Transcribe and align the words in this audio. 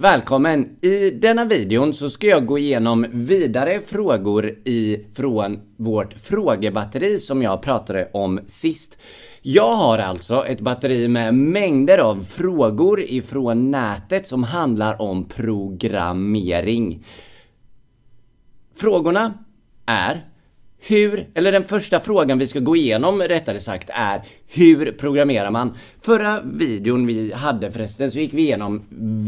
Välkommen! 0.00 0.76
I 0.82 1.10
denna 1.10 1.44
videon 1.44 1.94
så 1.94 2.10
ska 2.10 2.26
jag 2.26 2.46
gå 2.46 2.58
igenom 2.58 3.06
vidare 3.12 3.80
frågor 3.80 4.58
ifrån 4.64 5.60
vårt 5.76 6.12
frågebatteri 6.12 7.18
som 7.18 7.42
jag 7.42 7.62
pratade 7.62 8.10
om 8.12 8.40
sist. 8.46 8.98
Jag 9.42 9.74
har 9.74 9.98
alltså 9.98 10.46
ett 10.46 10.60
batteri 10.60 11.08
med 11.08 11.34
mängder 11.34 11.98
av 11.98 12.22
frågor 12.22 13.00
ifrån 13.00 13.70
nätet 13.70 14.26
som 14.26 14.44
handlar 14.44 15.02
om 15.02 15.24
programmering. 15.24 17.04
Frågorna 18.76 19.34
är 19.86 20.29
hur, 20.88 21.26
eller 21.34 21.52
den 21.52 21.64
första 21.64 22.00
frågan 22.00 22.38
vi 22.38 22.46
ska 22.46 22.60
gå 22.60 22.76
igenom 22.76 23.22
rättare 23.22 23.60
sagt 23.60 23.90
är 23.92 24.22
Hur 24.48 24.92
programmerar 24.92 25.50
man? 25.50 25.74
Förra 26.02 26.40
videon 26.44 27.06
vi 27.06 27.32
hade 27.32 27.70
förresten 27.70 28.10
så 28.10 28.18
gick 28.18 28.34
vi 28.34 28.42
igenom 28.42 28.82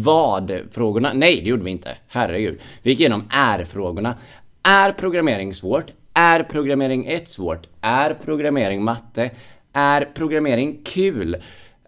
vad-frågorna. 0.05 1.13
Nej, 1.15 1.41
det 1.41 1.49
gjorde 1.49 1.65
vi 1.65 1.71
inte. 1.71 1.97
Herregud. 2.09 2.59
Vi 2.83 2.91
gick 2.91 3.01
igenom 3.01 3.25
är-frågorna. 3.31 4.15
Är 4.63 4.93
programmering 4.93 5.55
svårt? 5.55 5.87
Är 6.15 6.43
programmering 6.43 7.07
1 7.07 7.29
svårt? 7.29 7.67
Är 7.81 8.15
programmering 8.15 8.85
matte? 8.85 9.31
Är 9.73 10.09
programmering 10.15 10.81
kul? 10.85 11.35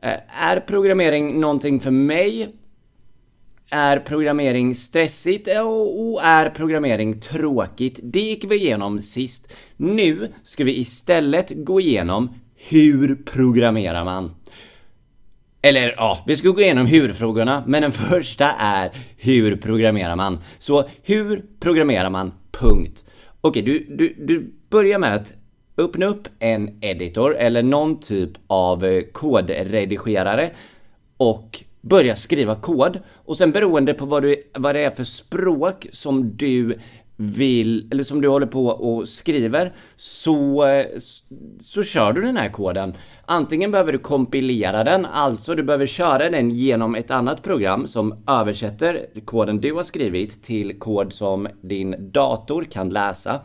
Eh, 0.02 0.12
är 0.40 0.60
programmering 0.60 1.40
någonting 1.40 1.80
för 1.80 1.90
mig? 1.90 2.54
Är 3.70 3.98
programmering 3.98 4.74
stressigt 4.74 5.48
och 5.48 6.24
är 6.24 6.50
programmering 6.50 7.20
tråkigt? 7.20 8.00
Det 8.02 8.20
gick 8.20 8.45
vi 8.45 8.56
igenom 8.56 9.02
sist. 9.02 9.52
Nu 9.77 10.32
ska 10.42 10.64
vi 10.64 10.78
istället 10.78 11.52
gå 11.54 11.80
igenom 11.80 12.34
hur 12.68 13.14
programmerar 13.14 14.04
man? 14.04 14.34
Eller 15.62 15.95
ja, 15.96 16.24
vi 16.27 16.37
ska 16.37 16.48
gå 16.48 16.60
igenom 16.60 16.87
hur-frågorna, 16.87 17.64
men 17.66 17.82
den 17.82 17.92
första 17.92 18.50
är 18.50 18.90
hur 19.16 19.56
programmerar 19.56 20.16
man? 20.16 20.38
Så 20.59 20.88
hur 21.02 21.45
programmerar 21.60 22.10
man? 22.10 22.32
Punkt. 22.51 23.04
Okej, 23.40 23.62
du, 23.62 23.87
du, 23.88 24.15
du 24.18 24.52
börjar 24.70 24.98
med 24.98 25.15
att 25.15 25.32
öppna 25.76 26.07
upp 26.07 26.29
en 26.38 26.85
editor 26.85 27.37
eller 27.37 27.62
någon 27.62 28.01
typ 28.01 28.30
av 28.46 29.02
kodredigerare 29.12 30.51
och 31.16 31.65
börja 31.85 32.16
skriva 32.16 32.54
kod 32.54 33.01
och 33.15 33.37
sen 33.37 33.52
beroende 33.52 33.95
på 33.95 34.04
vad, 34.04 34.23
du, 34.23 34.37
vad 34.54 34.74
det 34.74 34.85
är 34.85 34.90
för 34.90 35.04
språk 35.04 35.87
som 35.93 36.37
du 36.37 36.79
vill, 37.16 37.88
eller 37.93 38.04
som 38.04 38.21
du 38.21 38.29
håller 38.29 38.46
på 38.46 38.66
och 38.66 39.09
skriver, 39.09 39.74
så, 39.96 40.65
så 41.60 41.82
kör 41.82 42.13
du 42.13 42.23
den 42.23 42.37
här 42.37 42.49
koden. 42.49 42.95
Antingen 43.26 43.71
behöver 43.71 43.93
du 43.93 43.99
kompilera 43.99 44.85
den, 44.85 45.07
alltså 45.07 45.54
du 45.54 45.63
behöver 45.63 45.87
köra 45.87 46.30
den 46.30 46.51
genom 46.51 46.95
ett 46.95 47.10
annat 47.10 47.43
program 47.43 47.87
som 47.87 48.24
översätter 48.26 49.07
koden 49.24 49.60
du 49.60 49.73
har 49.73 49.82
skrivit 49.82 50.43
till 50.43 50.79
kod 50.79 51.13
som 51.13 51.48
din 51.63 52.13
dator 52.13 52.65
kan 52.65 52.88
läsa. 52.88 53.41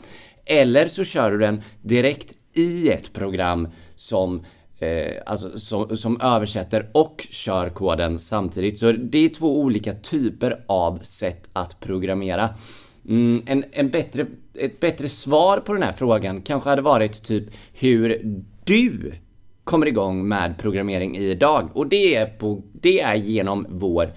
Eller 0.46 0.88
så 0.88 1.04
kör 1.04 1.32
du 1.32 1.38
den 1.38 1.62
direkt 1.82 2.34
i 2.54 2.90
ett 2.90 3.14
program 3.14 3.68
som 3.96 4.46
eh, 4.80 5.22
alltså, 5.26 5.60
som, 5.60 5.98
som 5.98 6.22
översätter 6.22 6.90
och 6.92 7.28
kör 7.30 7.70
koden 7.70 8.20
samtidigt. 8.20 8.80
Så 8.80 8.92
det 8.92 9.26
är 9.26 9.30
två 9.30 9.60
olika 9.60 9.94
typer 9.94 10.64
av 10.68 11.00
sätt 11.04 11.50
att 11.54 11.80
programmera. 11.80 12.50
Mm, 13.10 13.44
en, 13.46 13.66
en 13.72 13.90
bättre, 13.90 14.26
ett 14.54 14.80
bättre 14.80 15.10
svar 15.10 15.58
på 15.58 15.74
den 15.74 15.84
här 15.84 15.92
frågan 15.92 16.42
kanske 16.42 16.70
hade 16.70 16.82
varit 16.82 17.24
typ 17.24 17.44
hur 17.74 18.22
du 18.64 19.14
kommer 19.64 19.86
igång 19.86 20.28
med 20.28 20.58
programmering 20.58 21.18
idag. 21.18 21.70
Och 21.74 21.88
det 21.88 22.16
är, 22.16 22.26
på, 22.26 22.62
det 22.74 23.02
är 23.02 23.16
genom 23.16 23.66
vår 23.70 24.14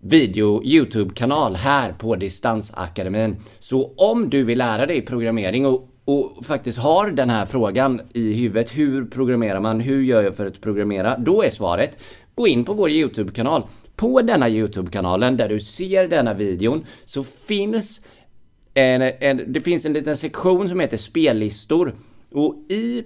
video 0.00 0.62
Youtube-kanal 0.64 1.56
här 1.56 1.92
på 1.92 2.16
Distansakademin. 2.16 3.36
Så 3.58 3.92
om 3.96 4.30
du 4.30 4.42
vill 4.42 4.58
lära 4.58 4.86
dig 4.86 5.00
programmering 5.00 5.66
och 5.66 5.89
och 6.10 6.44
faktiskt 6.44 6.78
har 6.78 7.10
den 7.10 7.30
här 7.30 7.46
frågan 7.46 8.00
i 8.14 8.32
huvudet, 8.32 8.76
hur 8.76 9.04
programmerar 9.04 9.60
man, 9.60 9.80
hur 9.80 10.02
gör 10.02 10.22
jag 10.22 10.36
för 10.36 10.46
att 10.46 10.60
programmera? 10.60 11.18
Då 11.18 11.42
är 11.42 11.50
svaret, 11.50 11.98
gå 12.34 12.48
in 12.48 12.64
på 12.64 12.72
vår 12.72 12.90
YouTube-kanal. 12.90 13.62
På 13.96 14.22
denna 14.22 14.48
YouTube-kanalen 14.48 15.36
där 15.36 15.48
du 15.48 15.60
ser 15.60 16.08
denna 16.08 16.34
videon 16.34 16.86
så 17.04 17.24
finns 17.24 18.00
en, 18.74 19.02
en, 19.02 19.52
det 19.52 19.60
finns 19.60 19.84
en 19.84 19.92
liten 19.92 20.16
sektion 20.16 20.68
som 20.68 20.80
heter 20.80 20.96
spellistor 20.96 21.94
och 22.32 22.54
i 22.68 23.04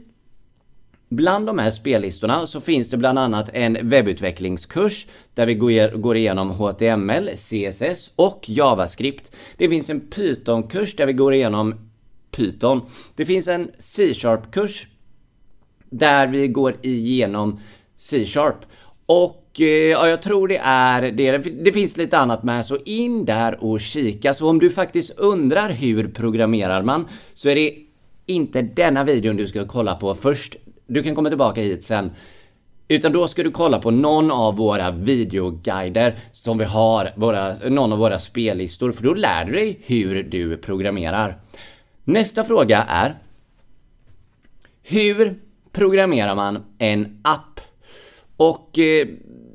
Bland 1.08 1.46
de 1.46 1.58
här 1.58 1.70
spellistorna 1.70 2.46
så 2.46 2.60
finns 2.60 2.90
det 2.90 2.96
bland 2.96 3.18
annat 3.18 3.50
en 3.52 3.78
webbutvecklingskurs 3.82 5.06
där 5.34 5.46
vi 5.46 5.54
går 5.98 6.16
igenom 6.16 6.50
HTML, 6.50 7.30
CSS 7.36 8.12
och 8.16 8.44
JavaScript. 8.46 9.30
Det 9.56 9.68
finns 9.68 9.90
en 9.90 10.00
Python-kurs 10.00 10.96
där 10.96 11.06
vi 11.06 11.12
går 11.12 11.34
igenom 11.34 11.74
Python. 12.36 12.80
Det 13.16 13.26
finns 13.26 13.48
en 13.48 13.70
C-sharp-kurs 13.78 14.86
där 15.90 16.26
vi 16.26 16.48
går 16.48 16.76
igenom 16.82 17.60
C-sharp. 17.96 18.56
Och 19.06 19.60
eh, 19.60 19.66
ja, 19.66 20.08
jag 20.08 20.22
tror 20.22 20.48
det 20.48 20.60
är 20.64 21.02
det. 21.02 21.38
Det 21.38 21.72
finns 21.72 21.96
lite 21.96 22.18
annat 22.18 22.42
med, 22.42 22.66
så 22.66 22.76
in 22.84 23.24
där 23.24 23.64
och 23.64 23.80
kika. 23.80 24.34
Så 24.34 24.48
om 24.48 24.58
du 24.58 24.70
faktiskt 24.70 25.18
undrar 25.18 25.70
hur 25.70 26.08
programmerar 26.08 26.82
man 26.82 27.08
så 27.34 27.48
är 27.48 27.54
det 27.54 27.74
inte 28.26 28.62
denna 28.62 29.04
videon 29.04 29.36
du 29.36 29.46
ska 29.46 29.66
kolla 29.66 29.94
på 29.94 30.14
först. 30.14 30.56
Du 30.86 31.02
kan 31.02 31.14
komma 31.14 31.28
tillbaka 31.28 31.60
hit 31.60 31.84
sen. 31.84 32.10
Utan 32.88 33.12
då 33.12 33.28
ska 33.28 33.42
du 33.42 33.50
kolla 33.50 33.78
på 33.78 33.90
någon 33.90 34.30
av 34.30 34.56
våra 34.56 34.90
videoguider 34.90 36.14
som 36.32 36.58
vi 36.58 36.64
har, 36.64 37.10
våra, 37.16 37.54
någon 37.68 37.92
av 37.92 37.98
våra 37.98 38.18
spellistor, 38.18 38.92
för 38.92 39.02
då 39.02 39.14
lär 39.14 39.44
du 39.44 39.52
dig 39.52 39.78
hur 39.86 40.22
du 40.22 40.56
programmerar. 40.56 41.38
Nästa 42.04 42.44
fråga 42.44 42.82
är 42.88 43.18
Hur 44.82 45.38
programmerar 45.72 46.34
man 46.34 46.64
en 46.78 47.20
app? 47.22 47.60
Och 48.36 48.78
eh, 48.78 49.06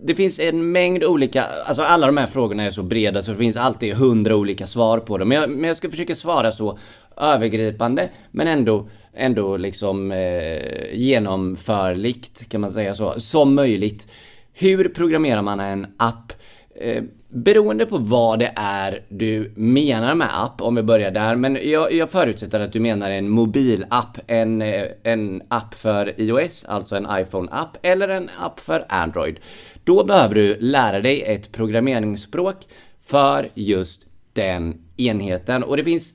det 0.03 0.15
finns 0.15 0.39
en 0.39 0.71
mängd 0.71 1.03
olika, 1.03 1.43
alltså 1.43 1.81
alla 1.81 2.05
de 2.05 2.17
här 2.17 2.27
frågorna 2.27 2.63
är 2.63 2.69
så 2.69 2.83
breda 2.83 3.21
så 3.21 3.31
det 3.31 3.37
finns 3.37 3.57
alltid 3.57 3.93
hundra 3.93 4.35
olika 4.35 4.67
svar 4.67 4.99
på 4.99 5.17
dem. 5.17 5.29
Men 5.29 5.37
jag, 5.41 5.49
men 5.49 5.63
jag 5.63 5.77
ska 5.77 5.89
försöka 5.89 6.15
svara 6.15 6.51
så 6.51 6.77
övergripande 7.17 8.09
men 8.31 8.47
ändå, 8.47 8.89
ändå 9.13 9.57
liksom 9.57 10.11
eh, 10.11 10.93
genomförligt 10.93 12.49
kan 12.49 12.61
man 12.61 12.71
säga 12.71 12.93
så, 12.93 13.19
som 13.19 13.55
möjligt. 13.55 14.07
Hur 14.53 14.89
programmerar 14.89 15.41
man 15.41 15.59
en 15.59 15.87
app? 15.97 16.33
Eh, 16.75 17.03
beroende 17.27 17.85
på 17.85 17.97
vad 17.97 18.39
det 18.39 18.53
är 18.55 19.03
du 19.09 19.51
menar 19.55 20.15
med 20.15 20.27
app, 20.33 20.61
om 20.61 20.75
vi 20.75 20.83
börjar 20.83 21.11
där, 21.11 21.35
men 21.35 21.69
jag, 21.69 21.93
jag 21.93 22.09
förutsätter 22.09 22.59
att 22.59 22.73
du 22.73 22.79
menar 22.79 23.11
en 23.11 23.29
mobilapp, 23.29 24.17
en, 24.27 24.61
eh, 24.61 24.85
en 25.03 25.41
app 25.47 25.73
för 25.73 26.21
iOS, 26.21 26.65
alltså 26.65 26.95
en 26.95 27.07
iPhone-app, 27.11 27.77
eller 27.81 28.07
en 28.07 28.29
app 28.39 28.59
för 28.59 28.85
Android. 28.89 29.39
Då 29.83 30.03
behöver 30.03 30.35
du 30.35 30.57
lära 30.59 30.99
dig 30.99 31.21
ett 31.21 31.51
programmeringsspråk 31.51 32.55
för 33.01 33.49
just 33.53 34.07
den 34.33 34.81
enheten 34.97 35.63
och 35.63 35.77
det 35.77 35.83
finns 35.83 36.13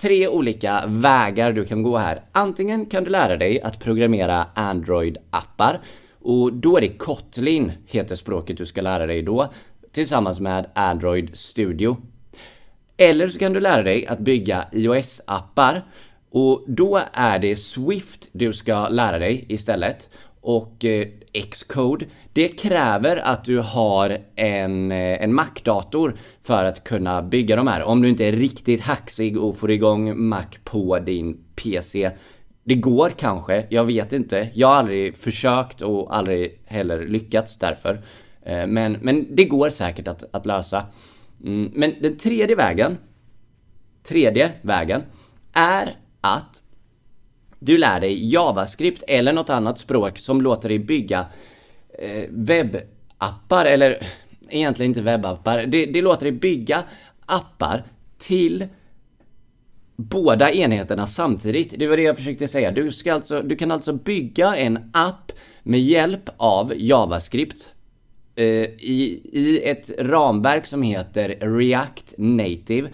tre 0.00 0.28
olika 0.28 0.84
vägar 0.86 1.52
du 1.52 1.64
kan 1.64 1.82
gå 1.82 1.98
här. 1.98 2.22
Antingen 2.32 2.86
kan 2.86 3.04
du 3.04 3.10
lära 3.10 3.36
dig 3.36 3.60
att 3.60 3.80
programmera 3.80 4.46
Android-appar 4.54 5.78
och 6.24 6.52
då 6.52 6.76
är 6.76 6.80
det 6.80 6.88
Kotlin, 6.88 7.72
heter 7.86 8.16
språket 8.16 8.56
du 8.56 8.66
ska 8.66 8.80
lära 8.80 9.06
dig 9.06 9.22
då 9.22 9.52
tillsammans 9.94 10.40
med 10.40 10.66
Android 10.74 11.36
Studio. 11.36 11.96
Eller 12.96 13.28
så 13.28 13.38
kan 13.38 13.52
du 13.52 13.60
lära 13.60 13.82
dig 13.82 14.06
att 14.06 14.18
bygga 14.18 14.64
iOS-appar 14.72 15.82
och 16.30 16.64
då 16.66 17.00
är 17.12 17.38
det 17.38 17.56
Swift 17.56 18.28
du 18.32 18.52
ska 18.52 18.88
lära 18.88 19.18
dig 19.18 19.44
istället. 19.48 20.08
Och 20.40 20.84
eh, 20.84 21.08
Xcode, 21.50 22.06
det 22.32 22.48
kräver 22.48 23.16
att 23.16 23.44
du 23.44 23.58
har 23.58 24.18
en, 24.36 24.92
eh, 24.92 25.22
en 25.22 25.34
Mac-dator 25.34 26.16
för 26.42 26.64
att 26.64 26.84
kunna 26.84 27.22
bygga 27.22 27.56
de 27.56 27.66
här. 27.66 27.82
Om 27.82 28.02
du 28.02 28.08
inte 28.08 28.24
är 28.24 28.32
riktigt 28.32 28.80
hacksig 28.80 29.38
och 29.38 29.56
får 29.56 29.70
igång 29.70 30.28
Mac 30.28 30.44
på 30.64 30.98
din 30.98 31.44
PC. 31.56 32.10
Det 32.64 32.74
går 32.74 33.10
kanske, 33.10 33.66
jag 33.68 33.84
vet 33.84 34.12
inte. 34.12 34.48
Jag 34.54 34.68
har 34.68 34.74
aldrig 34.74 35.16
försökt 35.16 35.80
och 35.80 36.16
aldrig 36.16 36.60
heller 36.66 37.06
lyckats 37.06 37.58
därför. 37.58 38.02
Eh, 38.44 38.66
men, 38.66 38.92
men 38.92 39.26
det 39.34 39.44
går 39.44 39.70
säkert 39.70 40.08
att, 40.08 40.24
att 40.30 40.46
lösa. 40.46 40.86
Mm, 41.44 41.70
men 41.74 41.94
den 42.00 42.16
tredje 42.16 42.56
vägen, 42.56 42.98
tredje 44.02 44.52
vägen, 44.62 45.02
är 45.52 45.96
att 46.20 46.62
du 47.58 47.78
lär 47.78 48.00
dig 48.00 48.32
JavaScript 48.32 49.02
eller 49.08 49.32
något 49.32 49.50
annat 49.50 49.78
språk 49.78 50.18
som 50.18 50.40
låter 50.40 50.68
dig 50.68 50.78
bygga 50.78 51.26
eh, 51.98 52.24
webbappar, 52.30 53.64
eller 53.64 53.98
egentligen 54.48 54.90
inte 54.90 55.02
webbappar. 55.02 55.66
Det, 55.66 55.86
det 55.86 56.02
låter 56.02 56.24
dig 56.24 56.32
bygga 56.32 56.82
appar 57.26 57.84
till 58.18 58.66
båda 59.96 60.52
enheterna 60.52 61.06
samtidigt. 61.06 61.74
Det 61.78 61.86
var 61.86 61.96
det 61.96 62.02
jag 62.02 62.16
försökte 62.16 62.48
säga. 62.48 62.70
Du, 62.70 62.92
ska 62.92 63.14
alltså, 63.14 63.42
du 63.42 63.56
kan 63.56 63.70
alltså 63.70 63.92
bygga 63.92 64.56
en 64.56 64.90
app 64.92 65.32
med 65.62 65.80
hjälp 65.80 66.30
av 66.36 66.72
JavaScript 66.76 67.73
Eh, 68.36 68.46
i, 68.46 69.20
i 69.32 69.62
ett 69.64 69.90
ramverk 69.98 70.66
som 70.66 70.82
heter 70.82 71.56
React 71.58 72.14
Native. 72.18 72.90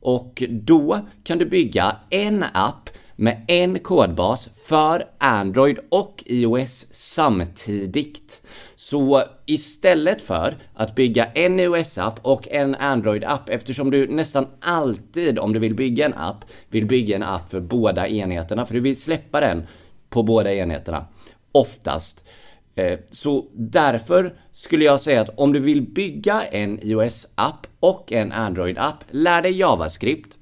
Och 0.00 0.42
då 0.50 1.00
kan 1.24 1.38
du 1.38 1.46
bygga 1.46 1.96
en 2.10 2.44
app 2.52 2.90
med 3.16 3.44
en 3.48 3.78
kodbas 3.78 4.48
för 4.66 5.06
Android 5.18 5.78
och 5.88 6.24
iOS 6.26 6.86
samtidigt. 6.90 8.42
Så 8.74 9.24
istället 9.46 10.22
för 10.22 10.56
att 10.74 10.94
bygga 10.94 11.24
en 11.24 11.60
iOS-app 11.60 12.20
och 12.22 12.48
en 12.48 12.74
Android-app, 12.74 13.48
eftersom 13.48 13.90
du 13.90 14.06
nästan 14.06 14.46
alltid 14.60 15.38
om 15.38 15.52
du 15.52 15.58
vill 15.58 15.74
bygga 15.74 16.06
en 16.06 16.14
app, 16.14 16.44
vill 16.68 16.86
bygga 16.86 17.16
en 17.16 17.22
app 17.22 17.50
för 17.50 17.60
båda 17.60 18.08
enheterna, 18.08 18.66
för 18.66 18.74
du 18.74 18.80
vill 18.80 19.00
släppa 19.00 19.40
den 19.40 19.66
på 20.08 20.22
båda 20.22 20.54
enheterna. 20.54 21.06
Oftast. 21.52 22.24
Eh, 22.74 22.98
så 23.10 23.46
därför 23.52 24.34
skulle 24.52 24.84
jag 24.84 25.00
säga 25.00 25.20
att 25.20 25.38
om 25.38 25.52
du 25.52 25.60
vill 25.60 25.82
bygga 25.82 26.42
en 26.42 26.80
iOS-app 26.82 27.66
och 27.80 28.12
en 28.12 28.32
Android-app, 28.32 29.04
lär 29.10 29.42
dig 29.42 29.52
JavaScript, 29.52 30.38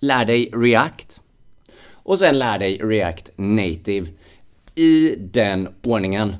lär 0.00 0.24
dig 0.24 0.50
React 0.54 1.20
och 1.90 2.18
sen 2.18 2.38
lär 2.38 2.58
dig 2.58 2.78
React 2.78 3.30
Native 3.36 4.10
i 4.74 5.14
den 5.18 5.68
ordningen. 5.84 6.36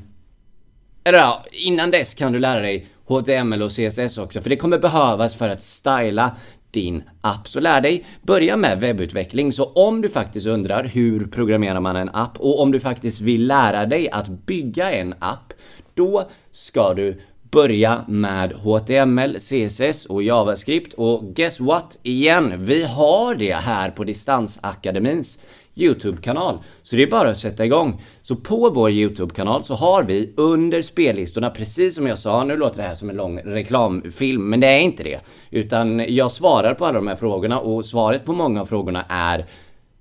Eller 1.04 1.18
ja, 1.18 1.44
innan 1.52 1.90
dess 1.90 2.14
kan 2.14 2.32
du 2.32 2.38
lära 2.38 2.60
dig 2.60 2.86
HTML 3.04 3.62
och 3.62 3.70
CSS 3.70 4.18
också, 4.18 4.40
för 4.40 4.50
det 4.50 4.56
kommer 4.56 4.78
behövas 4.78 5.34
för 5.34 5.48
att 5.48 5.62
styla 5.62 6.36
din 6.76 7.02
app. 7.20 7.48
Så 7.48 7.60
lär 7.60 7.80
dig 7.80 8.04
börja 8.22 8.56
med 8.56 8.80
webbutveckling. 8.80 9.52
Så 9.52 9.64
om 9.64 10.00
du 10.02 10.08
faktiskt 10.08 10.46
undrar 10.46 10.84
hur 10.84 11.26
programmerar 11.26 11.80
man 11.80 11.96
en 11.96 12.08
app 12.08 12.40
och 12.40 12.60
om 12.60 12.72
du 12.72 12.80
faktiskt 12.80 13.20
vill 13.20 13.46
lära 13.46 13.86
dig 13.86 14.10
att 14.10 14.28
bygga 14.28 14.90
en 14.90 15.14
app, 15.18 15.52
då 15.94 16.28
ska 16.52 16.94
du 16.94 17.20
börja 17.50 18.04
med 18.08 18.52
HTML, 18.52 19.38
CSS 19.40 20.06
och 20.06 20.22
JavaScript 20.22 20.92
och 20.92 21.24
guess 21.34 21.60
what? 21.60 21.98
Igen, 22.02 22.64
vi 22.64 22.82
har 22.82 23.34
det 23.34 23.54
här 23.54 23.90
på 23.90 24.04
Distansakademins 24.04 25.38
YouTube-kanal. 25.76 26.58
Så 26.82 26.96
det 26.96 27.02
är 27.02 27.10
bara 27.10 27.30
att 27.30 27.38
sätta 27.38 27.64
igång. 27.64 28.02
Så 28.22 28.36
på 28.36 28.70
vår 28.70 28.90
YouTube-kanal 28.90 29.64
så 29.64 29.74
har 29.74 30.02
vi 30.02 30.34
under 30.36 30.82
spellistorna, 30.82 31.50
precis 31.50 31.94
som 31.94 32.06
jag 32.06 32.18
sa, 32.18 32.44
nu 32.44 32.56
låter 32.56 32.76
det 32.76 32.88
här 32.88 32.94
som 32.94 33.10
en 33.10 33.16
lång 33.16 33.38
reklamfilm, 33.38 34.50
men 34.50 34.60
det 34.60 34.66
är 34.66 34.80
inte 34.80 35.02
det. 35.02 35.20
Utan 35.50 36.14
jag 36.14 36.32
svarar 36.32 36.74
på 36.74 36.86
alla 36.86 36.98
de 36.98 37.06
här 37.06 37.16
frågorna 37.16 37.60
och 37.60 37.86
svaret 37.86 38.24
på 38.24 38.32
många 38.32 38.60
av 38.60 38.66
frågorna 38.66 39.04
är 39.08 39.46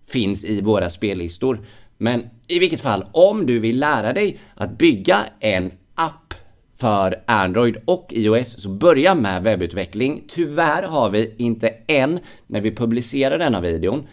finns 0.08 0.44
i 0.44 0.62
våra 0.62 0.90
spellistor. 0.90 1.66
Men 1.98 2.30
i 2.48 2.60
vilket 2.60 2.82
fall, 2.82 3.06
om 3.12 3.46
du 3.46 3.60
vill 3.60 3.80
lära 3.80 4.14
dig 4.14 4.40
att 4.56 4.78
bygga 4.78 5.20
en 5.40 5.72
app 5.96 6.34
för 6.78 7.24
Android 7.26 7.78
och 7.86 8.08
iOS, 8.10 8.62
så 8.62 8.70
börja 8.70 9.16
med 9.16 9.44
webbutveckling. 9.44 10.24
Tyvärr 10.28 10.84
har 10.84 11.10
vi 11.10 11.36
inte 11.38 11.74
än, 11.88 12.20
när 12.48 12.62
vi 12.62 12.76
publicerar 12.76 13.38
denna 13.38 13.62
videon, 13.62 14.08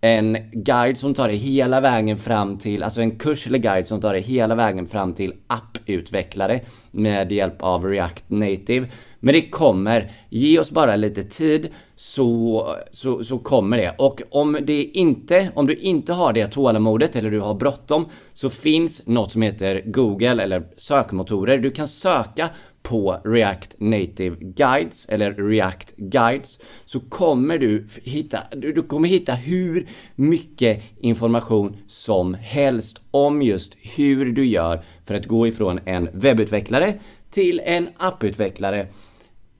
en 0.00 0.36
guide 0.52 0.98
som 0.98 1.14
tar 1.14 1.28
dig 1.28 1.36
hela 1.36 1.80
vägen 1.80 2.18
fram 2.18 2.58
till, 2.58 2.82
alltså 2.82 3.00
en 3.00 3.18
kurs 3.18 3.46
eller 3.46 3.58
guide 3.58 3.88
som 3.88 4.00
tar 4.00 4.12
dig 4.12 4.22
hela 4.22 4.54
vägen 4.54 4.86
fram 4.86 5.14
till 5.14 5.34
apputvecklare 5.46 6.60
med 6.90 7.32
hjälp 7.32 7.62
av 7.62 7.88
React 7.88 8.24
Native. 8.30 8.88
Men 9.20 9.34
det 9.34 9.50
kommer, 9.50 10.12
ge 10.28 10.58
oss 10.58 10.70
bara 10.70 10.96
lite 10.96 11.22
tid 11.22 11.68
så, 11.96 12.76
så, 12.90 13.24
så 13.24 13.38
kommer 13.38 13.76
det. 13.76 13.94
Och 13.98 14.22
om 14.30 14.58
det 14.62 14.82
inte, 14.82 15.50
om 15.54 15.66
du 15.66 15.74
inte 15.74 16.12
har 16.12 16.32
det 16.32 16.48
tålamodet 16.48 17.16
eller 17.16 17.30
du 17.30 17.40
har 17.40 17.54
bråttom 17.54 18.08
så 18.34 18.50
finns 18.50 19.06
något 19.06 19.32
som 19.32 19.42
heter 19.42 19.82
Google 19.86 20.42
eller 20.42 20.62
sökmotorer. 20.76 21.58
Du 21.58 21.70
kan 21.70 21.88
söka 21.88 22.48
på 22.88 23.20
React 23.24 23.74
Native 23.78 24.36
Guides 24.40 25.06
eller 25.08 25.34
React 25.34 25.96
Guides 25.96 26.58
så 26.84 27.00
kommer 27.00 27.58
du 27.58 27.86
hitta, 28.02 28.38
du 28.56 28.82
kommer 28.82 29.08
hitta 29.08 29.32
hur 29.32 29.86
mycket 30.14 30.82
information 31.00 31.76
som 31.88 32.34
helst 32.34 33.00
om 33.10 33.42
just 33.42 33.76
hur 33.96 34.32
du 34.32 34.46
gör 34.46 34.84
för 35.06 35.14
att 35.14 35.26
gå 35.26 35.46
ifrån 35.46 35.80
en 35.84 36.08
webbutvecklare 36.12 36.94
till 37.30 37.60
en 37.64 37.88
apputvecklare 37.96 38.86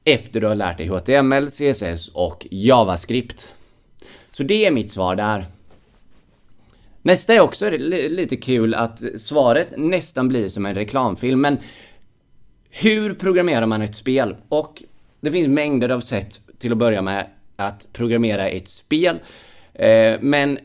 efter 0.05 0.41
du 0.41 0.47
har 0.47 0.55
lärt 0.55 0.79
dig 0.79 0.87
HTML, 0.87 1.51
CSS 1.51 2.09
och 2.09 2.47
JavaScript. 2.51 3.55
Så 4.33 4.43
det 4.43 4.67
är 4.67 4.71
mitt 4.71 4.91
svar 4.91 5.17
där. 5.17 5.45
Nästa 7.03 7.35
är 7.35 7.41
också 7.41 7.71
lite 7.71 8.37
kul 8.37 8.75
att 8.75 9.03
svaret 9.17 9.69
nästan 9.77 10.29
blir 10.29 10.49
som 10.49 10.67
en 10.67 10.75
reklamfilm, 10.75 11.41
men 11.41 11.59
hur 12.81 13.15
programmerar 13.15 13.67
man 13.67 13.83
ett 13.83 13.95
spel? 13.95 14.37
Och 14.49 14.83
det 15.21 15.33
finns 15.33 15.49
mängder 15.49 15.89
av 15.89 16.01
sätt 16.01 16.41
till 16.59 16.73
att 16.73 16.79
börja 16.79 17.03
med 17.03 17.27
att 17.57 17.87
programmera 17.93 18.49
ett 18.49 18.69
spel. 18.69 19.19
Eh, 19.75 20.17
men 20.21 20.59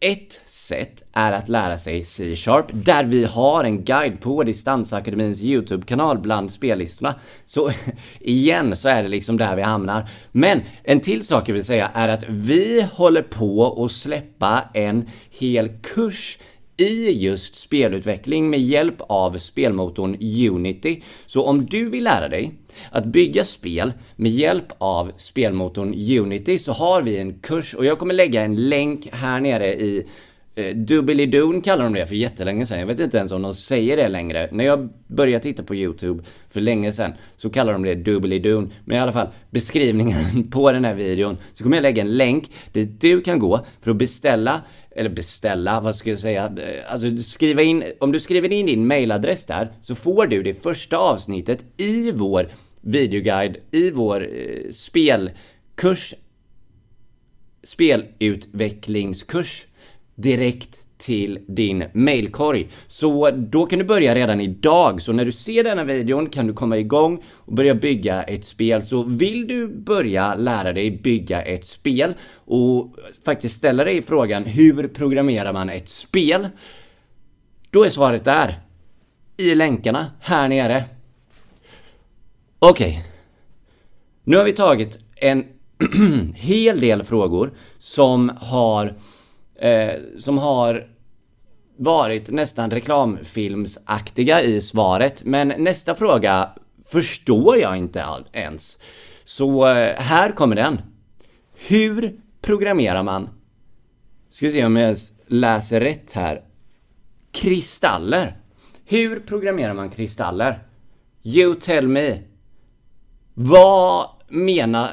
ett 0.00 0.40
sätt 0.44 1.02
är 1.12 1.32
att 1.32 1.48
lära 1.48 1.78
sig 1.78 2.04
C-sharp, 2.04 2.66
där 2.72 3.04
vi 3.04 3.24
har 3.24 3.64
en 3.64 3.84
guide 3.84 4.20
på 4.20 4.42
Distansakademins 4.42 5.42
YouTube-kanal 5.42 6.18
bland 6.18 6.50
spellistorna. 6.50 7.14
Så 7.46 7.72
igen 8.20 8.76
så 8.76 8.88
är 8.88 9.02
det 9.02 9.08
liksom 9.08 9.36
där 9.36 9.56
vi 9.56 9.62
hamnar. 9.62 10.08
Men 10.32 10.60
en 10.82 11.00
till 11.00 11.24
sak 11.24 11.48
jag 11.48 11.54
vill 11.54 11.64
säga 11.64 11.90
är 11.94 12.08
att 12.08 12.24
vi 12.28 12.86
håller 12.92 13.22
på 13.22 13.84
att 13.84 13.92
släppa 13.92 14.62
en 14.74 15.08
hel 15.30 15.68
kurs 15.68 16.38
i 16.82 17.12
just 17.12 17.54
spelutveckling 17.54 18.50
med 18.50 18.60
hjälp 18.60 18.96
av 18.98 19.38
spelmotorn 19.38 20.16
Unity. 20.50 21.02
Så 21.26 21.44
om 21.44 21.66
du 21.66 21.90
vill 21.90 22.04
lära 22.04 22.28
dig 22.28 22.52
att 22.90 23.04
bygga 23.04 23.44
spel 23.44 23.92
med 24.16 24.30
hjälp 24.30 24.66
av 24.78 25.12
spelmotorn 25.16 25.94
Unity 26.18 26.58
så 26.58 26.72
har 26.72 27.02
vi 27.02 27.18
en 27.18 27.38
kurs 27.38 27.74
och 27.74 27.84
jag 27.84 27.98
kommer 27.98 28.14
lägga 28.14 28.42
en 28.42 28.68
länk 28.68 29.08
här 29.12 29.40
nere 29.40 29.74
i 29.74 30.06
eh, 30.54 30.74
Doobly-Doon 30.74 31.62
kallar 31.62 31.84
de 31.84 31.92
det 31.92 32.06
för 32.06 32.14
jättelänge 32.14 32.66
sedan. 32.66 32.78
Jag 32.78 32.86
vet 32.86 33.00
inte 33.00 33.18
ens 33.18 33.32
om 33.32 33.42
de 33.42 33.54
säger 33.54 33.96
det 33.96 34.08
längre. 34.08 34.48
När 34.52 34.64
jag 34.64 34.88
började 35.06 35.42
titta 35.42 35.62
på 35.62 35.74
YouTube 35.74 36.24
för 36.50 36.60
länge 36.60 36.92
sedan 36.92 37.12
så 37.36 37.50
kallar 37.50 37.72
de 37.72 37.82
det 37.82 37.94
Doobly-Doon. 37.94 38.70
Men 38.84 38.96
i 38.96 39.00
alla 39.00 39.12
fall, 39.12 39.28
beskrivningen 39.50 40.48
på 40.50 40.72
den 40.72 40.84
här 40.84 40.94
videon 40.94 41.36
så 41.52 41.64
kommer 41.64 41.76
jag 41.76 41.82
lägga 41.82 42.02
en 42.02 42.16
länk 42.16 42.50
dit 42.72 43.00
du 43.00 43.20
kan 43.20 43.38
gå 43.38 43.66
för 43.80 43.90
att 43.90 43.96
beställa 43.96 44.62
eller 44.96 45.10
beställa, 45.10 45.80
vad 45.80 45.96
ska 45.96 46.10
jag 46.10 46.18
säga, 46.18 46.44
eh, 46.44 46.92
alltså 46.92 47.16
skriva 47.16 47.62
in, 47.62 47.84
om 48.00 48.12
du 48.12 48.20
skriver 48.20 48.52
in 48.52 48.66
din 48.66 48.86
mailadress 48.86 49.46
där 49.46 49.72
så 49.82 49.94
får 49.94 50.26
du 50.26 50.42
det 50.42 50.62
första 50.62 50.96
avsnittet 50.96 51.64
i 51.76 52.10
vår 52.10 52.48
videoguide, 52.80 53.56
i 53.70 53.90
vår 53.90 54.22
eh, 54.22 54.70
spelkurs, 54.70 56.14
spelutvecklingskurs 57.62 59.66
direkt 60.22 60.78
till 60.98 61.38
din 61.46 61.84
mailkorg. 61.92 62.68
Så 62.86 63.30
då 63.30 63.66
kan 63.66 63.78
du 63.78 63.84
börja 63.84 64.14
redan 64.14 64.40
idag. 64.40 65.00
Så 65.00 65.12
när 65.12 65.24
du 65.24 65.32
ser 65.32 65.64
denna 65.64 65.84
videon 65.84 66.28
kan 66.28 66.46
du 66.46 66.52
komma 66.52 66.78
igång 66.78 67.22
och 67.28 67.54
börja 67.54 67.74
bygga 67.74 68.22
ett 68.22 68.44
spel. 68.44 68.86
Så 68.86 69.02
vill 69.02 69.46
du 69.46 69.68
börja 69.68 70.34
lära 70.34 70.72
dig 70.72 70.90
bygga 70.90 71.42
ett 71.42 71.64
spel 71.64 72.14
och 72.34 72.96
faktiskt 73.24 73.56
ställa 73.56 73.84
dig 73.84 74.02
frågan 74.02 74.44
hur 74.44 74.88
programmerar 74.88 75.52
man 75.52 75.70
ett 75.70 75.88
spel? 75.88 76.48
Då 77.70 77.84
är 77.84 77.90
svaret 77.90 78.24
där. 78.24 78.60
I 79.36 79.54
länkarna 79.54 80.06
här 80.20 80.48
nere. 80.48 80.84
Okej. 82.58 82.88
Okay. 82.88 83.02
Nu 84.24 84.36
har 84.36 84.44
vi 84.44 84.52
tagit 84.52 84.98
en 85.16 85.44
hel 86.34 86.80
del 86.80 87.04
frågor 87.04 87.52
som 87.78 88.32
har 88.40 88.94
eh, 89.62 90.00
som 90.18 90.38
har 90.38 90.86
varit 91.76 92.30
nästan 92.30 92.70
reklamfilmsaktiga 92.70 94.42
i 94.42 94.60
svaret. 94.60 95.24
Men 95.24 95.48
nästa 95.48 95.94
fråga 95.94 96.50
förstår 96.86 97.58
jag 97.58 97.76
inte 97.76 98.04
ens. 98.32 98.78
Så 99.24 99.66
eh, 99.68 99.96
här 99.96 100.32
kommer 100.32 100.56
den. 100.56 100.80
Hur 101.68 102.20
programmerar 102.40 103.02
man? 103.02 103.28
Ska 104.30 104.50
se 104.50 104.64
om 104.64 104.76
jag 104.76 104.84
ens 104.84 105.12
läser 105.26 105.80
rätt 105.80 106.12
här. 106.12 106.42
Kristaller. 107.32 108.36
Hur 108.84 109.20
programmerar 109.20 109.74
man 109.74 109.90
kristaller? 109.90 110.62
You 111.22 111.54
tell 111.54 111.88
me. 111.88 112.18
Vad 113.34 114.08
menar... 114.28 114.88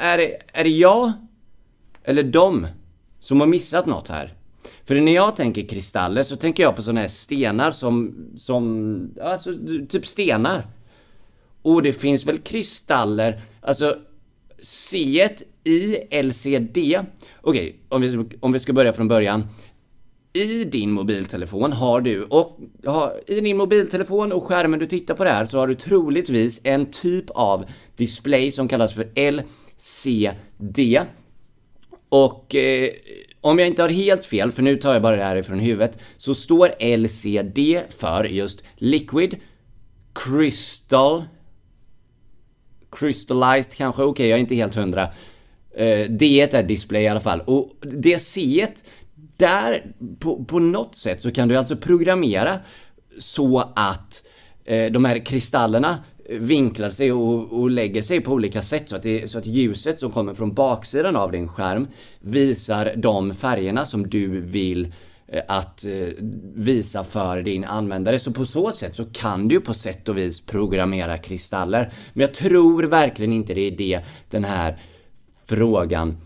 Är 0.00 0.18
det, 0.18 0.42
är 0.52 0.64
det 0.64 0.70
jag? 0.70 1.12
Eller 2.04 2.22
dem? 2.22 2.66
Som 3.24 3.40
har 3.40 3.46
missat 3.46 3.86
något 3.86 4.08
här? 4.08 4.34
För 4.84 4.94
när 4.94 5.14
jag 5.14 5.36
tänker 5.36 5.68
kristaller 5.68 6.22
så 6.22 6.36
tänker 6.36 6.62
jag 6.62 6.76
på 6.76 6.82
sådana 6.82 7.00
här 7.00 7.08
stenar 7.08 7.70
som, 7.70 8.14
som, 8.36 9.14
alltså 9.22 9.50
typ 9.88 10.06
stenar. 10.06 10.66
Och 11.62 11.82
det 11.82 11.92
finns 11.92 12.26
väl 12.26 12.38
kristaller, 12.38 13.42
alltså 13.60 13.96
C 14.62 15.28
i 15.64 15.96
LCD. 16.22 16.78
Okej, 16.78 17.00
okay, 17.42 17.72
om, 17.88 18.02
vi, 18.02 18.36
om 18.40 18.52
vi 18.52 18.58
ska 18.58 18.72
börja 18.72 18.92
från 18.92 19.08
början. 19.08 19.46
i 20.32 20.64
din 20.64 20.90
mobiltelefon 20.90 21.72
har 21.72 22.00
du, 22.00 22.24
och 22.24 22.58
har, 22.86 23.20
i 23.26 23.40
din 23.40 23.56
mobiltelefon 23.56 24.32
och 24.32 24.44
skärmen 24.44 24.78
du 24.78 24.86
tittar 24.86 25.14
på 25.14 25.24
det 25.24 25.30
här 25.30 25.46
så 25.46 25.58
har 25.58 25.66
du 25.66 25.74
troligtvis 25.74 26.60
en 26.64 26.86
typ 26.86 27.30
av 27.30 27.64
display 27.96 28.52
som 28.52 28.68
kallas 28.68 28.94
för 28.94 29.30
LCD. 29.30 31.00
Och 32.14 32.54
eh, 32.54 32.90
om 33.40 33.58
jag 33.58 33.68
inte 33.68 33.82
har 33.82 33.88
helt 33.88 34.24
fel, 34.24 34.52
för 34.52 34.62
nu 34.62 34.76
tar 34.76 34.92
jag 34.92 35.02
bara 35.02 35.16
det 35.16 35.24
här 35.24 35.36
ifrån 35.36 35.58
huvudet, 35.58 35.98
så 36.16 36.34
står 36.34 36.96
LCD 36.96 37.82
för 37.98 38.24
just 38.24 38.62
Liquid 38.76 39.36
Crystal 40.14 41.24
Crystallized 42.90 43.74
kanske, 43.74 44.02
okej 44.02 44.10
okay, 44.10 44.26
jag 44.26 44.36
är 44.36 44.40
inte 44.40 44.54
helt 44.54 44.74
hundra. 44.74 45.02
Eh, 45.76 46.10
D 46.10 46.40
är 46.40 46.62
display 46.62 47.02
i 47.02 47.08
alla 47.08 47.20
fall. 47.20 47.40
Och 47.40 47.72
det 47.80 48.18
C 48.18 48.66
där, 49.36 49.92
på, 50.18 50.44
på 50.44 50.58
något 50.58 50.96
sätt 50.96 51.22
så 51.22 51.30
kan 51.30 51.48
du 51.48 51.56
alltså 51.56 51.76
programmera 51.76 52.60
så 53.18 53.72
att 53.76 54.24
eh, 54.64 54.92
de 54.92 55.04
här 55.04 55.26
kristallerna 55.26 56.04
vinklar 56.28 56.90
sig 56.90 57.12
och, 57.12 57.60
och, 57.60 57.70
lägger 57.70 58.02
sig 58.02 58.20
på 58.20 58.32
olika 58.32 58.62
sätt 58.62 58.88
så 58.88 58.96
att, 58.96 59.02
det, 59.02 59.30
så 59.30 59.38
att 59.38 59.46
ljuset 59.46 60.00
som 60.00 60.10
kommer 60.10 60.34
från 60.34 60.54
baksidan 60.54 61.16
av 61.16 61.32
din 61.32 61.48
skärm 61.48 61.88
visar 62.20 62.92
de 62.96 63.34
färgerna 63.34 63.86
som 63.86 64.08
du 64.08 64.40
vill 64.40 64.92
eh, 65.26 65.42
att 65.48 65.84
eh, 65.84 66.08
visa 66.54 67.04
för 67.04 67.42
din 67.42 67.64
användare. 67.64 68.18
Så 68.18 68.32
på 68.32 68.46
så 68.46 68.72
sätt 68.72 68.96
så 68.96 69.04
kan 69.04 69.48
du 69.48 69.60
på 69.60 69.74
sätt 69.74 70.08
och 70.08 70.18
vis 70.18 70.40
programmera 70.40 71.18
kristaller. 71.18 71.92
Men 72.12 72.20
jag 72.20 72.34
tror 72.34 72.82
verkligen 72.82 73.32
inte 73.32 73.54
det 73.54 73.60
är 73.60 73.76
det 73.76 74.00
den 74.30 74.44
här 74.44 74.78
frågan 75.46 76.16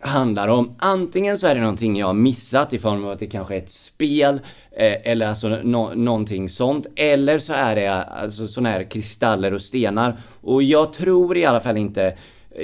handlar 0.00 0.48
om. 0.48 0.74
Antingen 0.78 1.38
så 1.38 1.46
är 1.46 1.54
det 1.54 1.60
någonting 1.60 1.96
jag 1.96 2.06
har 2.06 2.14
missat 2.14 2.72
i 2.72 2.78
form 2.78 3.04
av 3.04 3.10
att 3.10 3.18
det 3.18 3.26
kanske 3.26 3.54
är 3.54 3.58
ett 3.58 3.70
spel 3.70 4.40
eh, 4.76 5.10
eller 5.12 5.28
alltså 5.28 5.48
no 5.48 5.94
någonting 5.94 6.48
sånt. 6.48 6.86
Eller 6.96 7.38
så 7.38 7.52
är 7.52 7.74
det 7.76 7.88
alltså 7.88 8.46
sådana 8.46 8.70
här 8.70 8.90
kristaller 8.90 9.54
och 9.54 9.60
stenar. 9.60 10.16
Och 10.40 10.62
jag 10.62 10.92
tror 10.92 11.36
i 11.36 11.44
alla 11.44 11.60
fall 11.60 11.76
inte, 11.76 12.16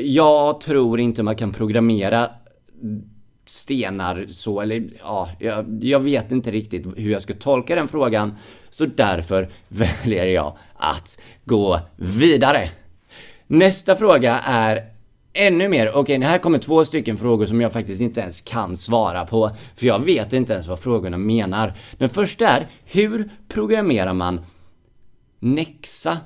jag 0.05 0.61
tror 0.61 1.01
inte 1.01 1.23
man 1.23 1.37
kan 1.37 1.53
programmera 1.53 2.31
stenar 3.51 4.27
så, 4.29 4.61
eller 4.61 4.89
ja, 5.03 5.29
jag, 5.39 5.85
jag 5.85 6.01
vet 6.01 6.33
inte 6.33 6.51
riktigt 6.51 6.87
hur 6.97 7.13
jag 7.13 7.23
ska 7.23 7.35
tolka 7.35 7.75
den 7.75 7.89
frågan. 7.89 8.35
Så 8.71 8.87
därför 8.87 9.49
väljer 9.69 10.27
jag 10.27 10.57
att 10.77 11.19
gå 11.45 11.81
vidare. 11.97 12.69
Nästa 13.47 13.97
fråga 13.97 14.39
är 14.39 14.85
ännu 15.33 15.69
mer, 15.69 15.89
okej 15.89 16.01
okay, 16.01 16.29
här 16.29 16.39
kommer 16.39 16.59
två 16.59 16.85
stycken 16.85 17.17
frågor 17.17 17.47
som 17.47 17.61
jag 17.61 17.73
faktiskt 17.73 18.01
inte 18.01 18.21
ens 18.21 18.41
kan 18.41 18.77
svara 18.77 19.27
på. 19.27 19.51
För 19.77 19.87
jag 19.87 19.99
vet 19.99 20.33
inte 20.33 20.53
ens 20.53 20.67
vad 20.67 20.81
frågorna 20.81 21.19
menar. 21.19 21.75
Den 21.99 22.09
första 22.09 22.49
är, 22.49 22.67
hur 22.85 23.31
programmerar 23.49 24.13
man 24.13 24.41
Nexa? 25.39 26.19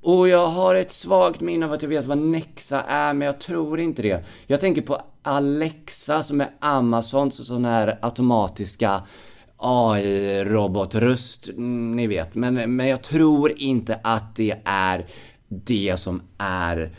Och 0.00 0.28
jag 0.28 0.46
har 0.46 0.74
ett 0.74 0.90
svagt 0.90 1.40
minne 1.40 1.66
av 1.66 1.72
att 1.72 1.82
jag 1.82 1.88
vet 1.88 2.06
vad 2.06 2.18
Nexa 2.18 2.82
är, 2.82 3.14
men 3.14 3.26
jag 3.26 3.40
tror 3.40 3.80
inte 3.80 4.02
det. 4.02 4.24
Jag 4.46 4.60
tänker 4.60 4.82
på 4.82 5.00
Alexa 5.22 6.22
som 6.22 6.40
är 6.40 6.50
Amazons 6.60 7.46
sån 7.46 7.64
här 7.64 7.98
automatiska 8.02 9.02
AI-robotröst, 9.56 11.48
mm, 11.48 11.96
ni 11.96 12.06
vet. 12.06 12.34
Men, 12.34 12.76
men 12.76 12.88
jag 12.88 13.02
tror 13.02 13.52
inte 13.58 14.00
att 14.02 14.36
det 14.36 14.56
är 14.64 15.06
det 15.48 15.96
som 16.00 16.22
är 16.38 16.92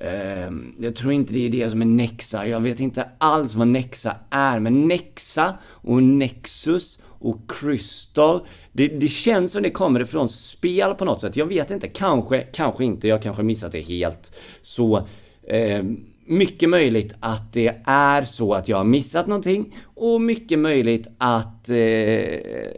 Ehm, 0.00 0.74
jag 0.80 0.96
tror 0.96 1.12
inte 1.12 1.32
det 1.32 1.46
är 1.46 1.50
det 1.50 1.70
som 1.70 1.82
är 1.82 1.86
Nexa. 1.86 2.46
Jag 2.46 2.60
vet 2.60 2.80
inte 2.80 3.08
alls 3.18 3.54
vad 3.54 3.68
Nexa 3.68 4.16
är. 4.30 4.60
Men 4.60 4.88
Nexa 4.88 5.58
och 5.64 6.02
Nexus 6.02 6.98
och 7.02 7.50
Crystal. 7.50 8.46
Det, 8.72 8.88
det 8.88 9.08
känns 9.08 9.52
som 9.52 9.62
det 9.62 9.70
kommer 9.70 10.00
ifrån 10.00 10.28
spel 10.28 10.94
på 10.94 11.04
något 11.04 11.20
sätt. 11.20 11.36
Jag 11.36 11.46
vet 11.46 11.70
inte. 11.70 11.88
Kanske, 11.88 12.40
kanske 12.40 12.84
inte. 12.84 13.08
Jag 13.08 13.22
kanske 13.22 13.42
missat 13.42 13.72
det 13.72 13.80
helt. 13.80 14.36
Så 14.62 15.06
eh, 15.48 15.82
mycket 16.26 16.68
möjligt 16.68 17.14
att 17.20 17.52
det 17.52 17.82
är 17.84 18.22
så 18.22 18.54
att 18.54 18.68
jag 18.68 18.76
har 18.76 18.84
missat 18.84 19.26
någonting 19.26 19.76
och 19.94 20.20
mycket 20.20 20.58
möjligt 20.58 21.08
att, 21.18 21.68
eh, 21.68 21.76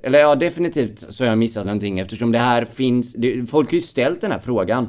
eller 0.03 0.19
ja 0.19 0.35
definitivt 0.35 1.05
så 1.09 1.25
har 1.25 1.29
jag 1.29 1.39
missat 1.39 1.65
någonting 1.65 1.99
eftersom 1.99 2.33
det 2.33 2.39
här 2.39 2.65
finns, 2.65 3.13
det, 3.13 3.47
folk 3.47 3.69
har 3.69 3.75
ju 3.75 3.81
ställt 3.81 4.21
den 4.21 4.33
här 4.33 4.39
frågan. 4.39 4.89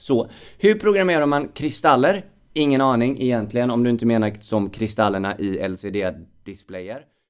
Så, 0.00 0.30
hur 0.58 0.74
programmerar 0.74 1.26
man 1.26 1.48
kristaller? 1.48 2.24
Ingen 2.52 2.80
aning 2.80 3.22
egentligen 3.22 3.70
om 3.70 3.84
du 3.84 3.90
inte 3.90 4.06
menar 4.06 4.32
som 4.40 4.70
kristallerna 4.70 5.38
i 5.38 5.68
LCD-displayer. 5.68 7.04